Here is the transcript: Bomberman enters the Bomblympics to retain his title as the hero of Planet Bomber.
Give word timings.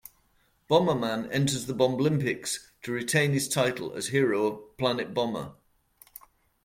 Bomberman 0.67 1.31
enters 1.31 1.67
the 1.67 1.75
Bomblympics 1.75 2.71
to 2.81 2.91
retain 2.91 3.33
his 3.33 3.47
title 3.47 3.93
as 3.93 4.05
the 4.05 4.13
hero 4.13 4.47
of 4.47 4.75
Planet 4.79 5.13
Bomber. 5.13 5.53